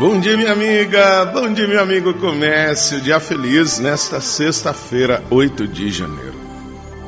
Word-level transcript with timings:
Bom 0.00 0.18
dia, 0.18 0.34
minha 0.34 0.52
amiga. 0.52 1.26
Bom 1.26 1.52
dia, 1.52 1.68
meu 1.68 1.78
amigo. 1.78 2.14
Comece 2.14 2.94
o 2.94 3.00
dia 3.02 3.20
feliz 3.20 3.78
nesta 3.78 4.18
sexta-feira, 4.18 5.22
8 5.28 5.68
de 5.68 5.90
janeiro. 5.90 6.32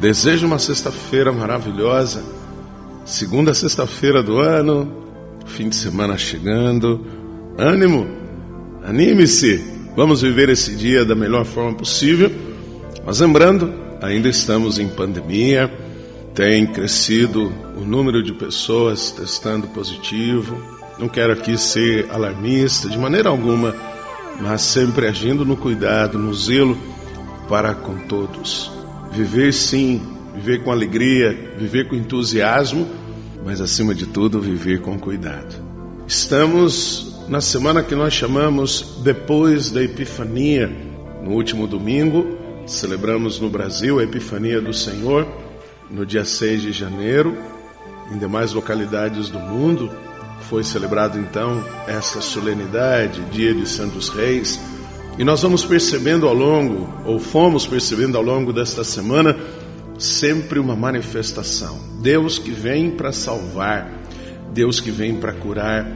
Desejo 0.00 0.46
uma 0.46 0.58
sexta-feira 0.58 1.30
maravilhosa. 1.30 2.24
Segunda 3.04 3.52
sexta-feira 3.52 4.22
do 4.22 4.38
ano, 4.38 4.90
fim 5.44 5.68
de 5.68 5.76
semana 5.76 6.16
chegando. 6.16 7.04
Ânimo, 7.58 8.08
anime-se. 8.82 9.62
Vamos 9.94 10.22
viver 10.22 10.48
esse 10.48 10.74
dia 10.74 11.04
da 11.04 11.14
melhor 11.14 11.44
forma 11.44 11.74
possível. 11.74 12.32
Mas 13.04 13.20
lembrando, 13.20 13.70
ainda 14.00 14.30
estamos 14.30 14.78
em 14.78 14.88
pandemia. 14.88 15.70
Tem 16.34 16.66
crescido 16.66 17.52
o 17.76 17.84
número 17.84 18.22
de 18.22 18.32
pessoas 18.32 19.10
testando 19.10 19.66
positivo 19.66 20.77
não 20.98 21.08
quero 21.08 21.32
aqui 21.32 21.56
ser 21.56 22.10
alarmista 22.10 22.88
de 22.88 22.98
maneira 22.98 23.28
alguma, 23.28 23.74
mas 24.40 24.62
sempre 24.62 25.06
agindo 25.06 25.44
no 25.44 25.56
cuidado, 25.56 26.18
no 26.18 26.34
zelo 26.34 26.76
para 27.48 27.72
com 27.72 27.96
todos. 27.98 28.70
Viver 29.12 29.52
sim, 29.52 30.02
viver 30.34 30.62
com 30.64 30.72
alegria, 30.72 31.54
viver 31.56 31.88
com 31.88 31.94
entusiasmo, 31.94 32.86
mas 33.44 33.60
acima 33.60 33.94
de 33.94 34.06
tudo, 34.06 34.40
viver 34.40 34.80
com 34.80 34.98
cuidado. 34.98 35.54
Estamos 36.06 37.24
na 37.28 37.40
semana 37.40 37.82
que 37.82 37.94
nós 37.94 38.12
chamamos 38.12 38.98
depois 39.04 39.70
da 39.70 39.82
Epifania. 39.82 40.68
No 41.22 41.30
último 41.32 41.66
domingo, 41.66 42.36
celebramos 42.66 43.38
no 43.38 43.48
Brasil 43.48 44.00
a 44.00 44.02
Epifania 44.02 44.60
do 44.60 44.74
Senhor, 44.74 45.26
no 45.90 46.04
dia 46.04 46.24
6 46.24 46.62
de 46.62 46.72
janeiro, 46.72 47.36
em 48.12 48.18
demais 48.18 48.52
localidades 48.52 49.28
do 49.28 49.38
mundo 49.38 49.90
foi 50.48 50.64
celebrado 50.64 51.18
então 51.18 51.62
esta 51.86 52.22
solenidade, 52.22 53.20
Dia 53.30 53.54
de 53.54 53.68
Santos 53.68 54.08
Reis, 54.08 54.58
e 55.18 55.24
nós 55.24 55.42
vamos 55.42 55.64
percebendo 55.64 56.26
ao 56.26 56.32
longo, 56.32 56.88
ou 57.04 57.18
fomos 57.18 57.66
percebendo 57.66 58.16
ao 58.16 58.22
longo 58.22 58.52
desta 58.52 58.82
semana, 58.82 59.36
sempre 59.98 60.58
uma 60.58 60.74
manifestação. 60.74 61.78
Deus 62.00 62.38
que 62.38 62.50
vem 62.50 62.90
para 62.90 63.12
salvar, 63.12 63.92
Deus 64.52 64.80
que 64.80 64.90
vem 64.90 65.16
para 65.16 65.34
curar, 65.34 65.86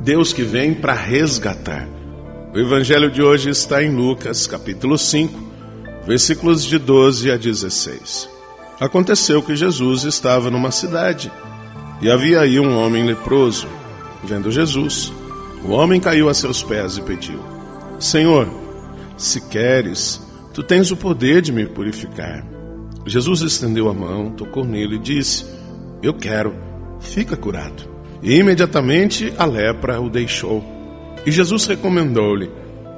Deus 0.00 0.32
que 0.32 0.42
vem 0.42 0.72
para 0.72 0.92
resgatar. 0.92 1.88
O 2.54 2.58
evangelho 2.58 3.10
de 3.10 3.22
hoje 3.22 3.50
está 3.50 3.82
em 3.82 3.90
Lucas, 3.90 4.46
capítulo 4.46 4.96
5, 4.96 5.42
versículos 6.06 6.64
de 6.64 6.78
12 6.78 7.30
a 7.30 7.36
16. 7.36 8.28
Aconteceu 8.78 9.42
que 9.42 9.56
Jesus 9.56 10.04
estava 10.04 10.50
numa 10.50 10.70
cidade 10.70 11.32
e 12.04 12.10
havia 12.10 12.40
aí 12.40 12.60
um 12.60 12.78
homem 12.78 13.02
leproso. 13.02 13.66
Vendo 14.22 14.52
Jesus, 14.52 15.10
o 15.64 15.70
homem 15.70 15.98
caiu 15.98 16.28
a 16.28 16.34
seus 16.34 16.62
pés 16.62 16.98
e 16.98 17.00
pediu: 17.00 17.40
Senhor, 17.98 18.46
se 19.16 19.40
queres, 19.48 20.20
tu 20.52 20.62
tens 20.62 20.90
o 20.90 20.98
poder 20.98 21.40
de 21.40 21.50
me 21.50 21.64
purificar. 21.64 22.44
Jesus 23.06 23.40
estendeu 23.40 23.88
a 23.88 23.94
mão, 23.94 24.30
tocou 24.32 24.66
nele 24.66 24.96
e 24.96 24.98
disse: 24.98 25.46
Eu 26.02 26.12
quero, 26.12 26.54
fica 27.00 27.38
curado. 27.38 27.88
E 28.22 28.34
imediatamente 28.34 29.32
a 29.38 29.46
lepra 29.46 29.98
o 29.98 30.10
deixou. 30.10 30.62
E 31.24 31.32
Jesus 31.32 31.64
recomendou-lhe: 31.64 32.50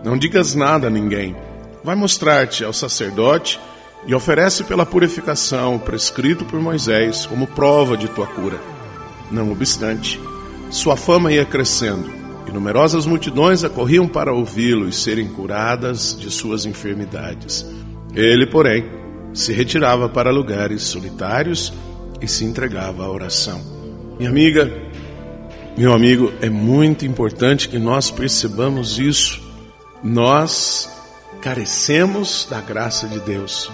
Não 0.04 0.18
digas 0.18 0.56
nada 0.56 0.88
a 0.88 0.90
ninguém. 0.90 1.36
Vai 1.84 1.94
mostrar-te 1.94 2.64
ao 2.64 2.72
sacerdote 2.72 3.60
e 4.04 4.12
oferece 4.16 4.64
pela 4.64 4.84
purificação 4.84 5.78
prescrito 5.78 6.44
por 6.44 6.60
Moisés 6.60 7.24
como 7.24 7.46
prova 7.46 7.96
de 7.96 8.08
tua 8.08 8.26
cura. 8.26 8.75
Não 9.30 9.50
obstante, 9.50 10.20
sua 10.70 10.96
fama 10.96 11.32
ia 11.32 11.44
crescendo 11.44 12.16
e 12.48 12.52
numerosas 12.52 13.06
multidões 13.06 13.64
acorriam 13.64 14.06
para 14.06 14.32
ouvi-lo 14.32 14.88
e 14.88 14.92
serem 14.92 15.26
curadas 15.26 16.16
de 16.18 16.30
suas 16.30 16.64
enfermidades. 16.64 17.66
Ele, 18.14 18.46
porém, 18.46 18.84
se 19.34 19.52
retirava 19.52 20.08
para 20.08 20.30
lugares 20.30 20.82
solitários 20.82 21.72
e 22.20 22.28
se 22.28 22.44
entregava 22.44 23.04
à 23.04 23.10
oração. 23.10 23.60
Minha 24.16 24.30
amiga, 24.30 24.72
meu 25.76 25.92
amigo, 25.92 26.32
é 26.40 26.48
muito 26.48 27.04
importante 27.04 27.68
que 27.68 27.78
nós 27.78 28.10
percebamos 28.10 28.98
isso. 28.98 29.42
Nós 30.02 30.88
carecemos 31.42 32.46
da 32.48 32.60
graça 32.60 33.08
de 33.08 33.18
Deus. 33.20 33.70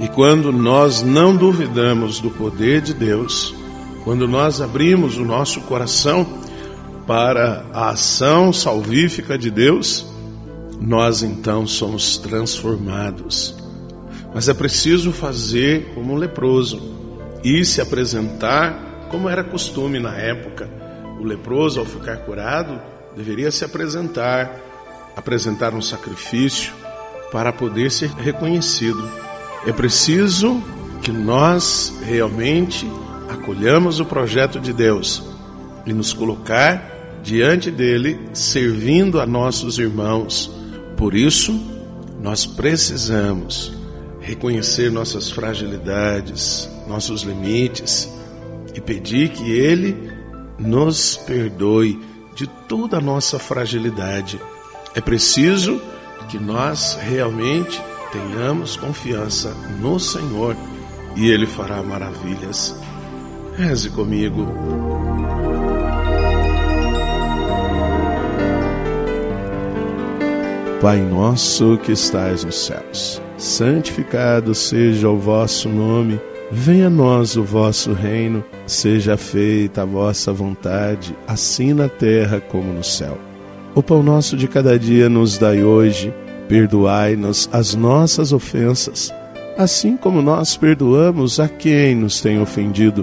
E 0.00 0.08
quando 0.08 0.52
nós 0.52 1.02
não 1.02 1.36
duvidamos 1.36 2.18
do 2.18 2.30
poder 2.30 2.80
de 2.80 2.92
Deus, 2.92 3.54
quando 4.06 4.28
nós 4.28 4.60
abrimos 4.60 5.16
o 5.18 5.24
nosso 5.24 5.62
coração 5.62 6.24
para 7.08 7.64
a 7.72 7.90
ação 7.90 8.52
salvífica 8.52 9.36
de 9.36 9.50
Deus, 9.50 10.06
nós 10.80 11.24
então 11.24 11.66
somos 11.66 12.16
transformados. 12.16 13.56
Mas 14.32 14.48
é 14.48 14.54
preciso 14.54 15.10
fazer 15.10 15.92
como 15.92 16.12
um 16.14 16.16
leproso 16.16 16.80
e 17.42 17.64
se 17.64 17.80
apresentar 17.80 19.08
como 19.10 19.28
era 19.28 19.42
costume 19.42 19.98
na 19.98 20.14
época. 20.16 20.70
O 21.18 21.24
leproso, 21.24 21.80
ao 21.80 21.84
ficar 21.84 22.18
curado, 22.18 22.80
deveria 23.16 23.50
se 23.50 23.64
apresentar, 23.64 24.56
apresentar 25.16 25.74
um 25.74 25.82
sacrifício 25.82 26.72
para 27.32 27.52
poder 27.52 27.90
ser 27.90 28.10
reconhecido. 28.10 29.02
É 29.66 29.72
preciso 29.72 30.62
que 31.02 31.10
nós 31.10 31.92
realmente 32.04 32.88
acolhamos 33.28 34.00
o 34.00 34.04
projeto 34.04 34.60
de 34.60 34.72
Deus 34.72 35.22
e 35.84 35.92
nos 35.92 36.12
colocar 36.12 37.20
diante 37.22 37.70
dele, 37.70 38.18
servindo 38.32 39.20
a 39.20 39.26
nossos 39.26 39.78
irmãos. 39.78 40.50
Por 40.96 41.14
isso, 41.14 41.52
nós 42.20 42.46
precisamos 42.46 43.72
reconhecer 44.20 44.90
nossas 44.90 45.30
fragilidades, 45.30 46.68
nossos 46.86 47.22
limites 47.22 48.08
e 48.74 48.80
pedir 48.80 49.30
que 49.30 49.50
ele 49.50 50.10
nos 50.58 51.16
perdoe 51.16 52.00
de 52.34 52.46
toda 52.46 52.98
a 52.98 53.00
nossa 53.00 53.38
fragilidade. 53.38 54.40
É 54.94 55.00
preciso 55.00 55.80
que 56.28 56.38
nós 56.38 56.98
realmente 57.00 57.80
tenhamos 58.12 58.76
confiança 58.76 59.50
no 59.80 59.98
Senhor 60.00 60.56
e 61.14 61.28
ele 61.28 61.46
fará 61.46 61.82
maravilhas. 61.82 62.74
Reze 63.56 63.88
comigo. 63.88 64.46
Pai 70.82 71.00
nosso 71.00 71.78
que 71.78 71.92
estais 71.92 72.44
nos 72.44 72.66
céus, 72.66 73.22
santificado 73.38 74.54
seja 74.54 75.08
o 75.08 75.18
vosso 75.18 75.70
nome, 75.70 76.20
venha 76.52 76.88
a 76.88 76.90
nós 76.90 77.34
o 77.36 77.42
vosso 77.42 77.94
reino, 77.94 78.44
seja 78.66 79.16
feita 79.16 79.82
a 79.82 79.86
vossa 79.86 80.34
vontade, 80.34 81.16
assim 81.26 81.72
na 81.72 81.88
terra 81.88 82.40
como 82.40 82.74
no 82.74 82.84
céu. 82.84 83.16
O 83.74 83.82
pão 83.82 84.02
nosso 84.02 84.36
de 84.36 84.46
cada 84.46 84.78
dia 84.78 85.08
nos 85.08 85.38
dai 85.38 85.64
hoje, 85.64 86.12
perdoai-nos 86.46 87.48
as 87.50 87.74
nossas 87.74 88.34
ofensas, 88.34 89.10
assim 89.56 89.96
como 89.96 90.20
nós 90.20 90.58
perdoamos 90.58 91.40
a 91.40 91.48
quem 91.48 91.94
nos 91.94 92.20
tem 92.20 92.38
ofendido 92.38 93.02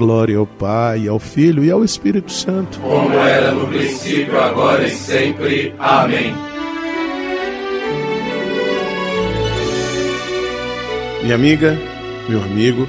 Glória 0.00 0.38
ao 0.38 0.46
Pai, 0.46 1.06
ao 1.06 1.18
Filho 1.18 1.62
e 1.62 1.70
ao 1.70 1.84
Espírito 1.84 2.32
Santo. 2.32 2.80
Como 2.80 3.14
era 3.18 3.52
no 3.52 3.66
princípio, 3.68 4.40
agora 4.40 4.86
e 4.86 4.90
sempre. 4.90 5.74
Amém. 5.78 6.34
Minha 11.22 11.34
amiga, 11.34 11.78
meu 12.30 12.42
amigo, 12.42 12.88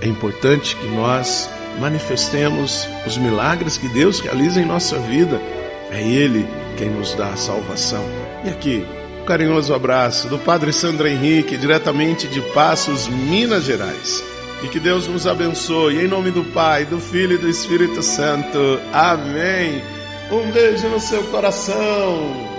é 0.00 0.06
importante 0.06 0.76
que 0.76 0.86
nós 0.94 1.50
manifestemos 1.80 2.88
os 3.04 3.18
milagres 3.18 3.76
que 3.76 3.88
Deus 3.88 4.20
realiza 4.20 4.60
em 4.60 4.64
nossa 4.64 4.96
vida. 5.00 5.42
É 5.90 6.00
Ele 6.00 6.46
quem 6.78 6.90
nos 6.90 7.12
dá 7.14 7.30
a 7.30 7.36
salvação. 7.36 8.04
E 8.44 8.50
aqui, 8.50 8.86
um 9.20 9.24
carinhoso 9.24 9.74
abraço 9.74 10.28
do 10.28 10.38
Padre 10.38 10.72
Sandro 10.72 11.08
Henrique, 11.08 11.56
diretamente 11.56 12.28
de 12.28 12.40
Passos, 12.52 13.08
Minas 13.08 13.64
Gerais. 13.64 14.31
E 14.62 14.68
que 14.68 14.78
Deus 14.78 15.08
nos 15.08 15.26
abençoe. 15.26 15.98
Em 15.98 16.08
nome 16.08 16.30
do 16.30 16.44
Pai, 16.44 16.84
do 16.84 17.00
Filho 17.00 17.34
e 17.34 17.38
do 17.38 17.48
Espírito 17.48 18.02
Santo. 18.02 18.80
Amém. 18.92 19.82
Um 20.30 20.50
beijo 20.52 20.88
no 20.88 21.00
seu 21.00 21.22
coração. 21.24 22.51